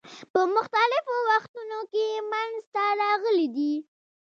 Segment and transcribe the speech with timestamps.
[0.33, 3.73] په مختلفو وختونو کې منځته راغلي دي.